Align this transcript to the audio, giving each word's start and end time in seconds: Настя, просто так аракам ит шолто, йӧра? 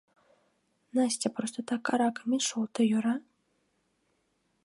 Настя, 0.95 1.27
просто 1.37 1.59
так 1.69 1.83
аракам 1.93 2.29
ит 2.37 2.43
шолто, 2.49 2.81
йӧра? 2.91 3.15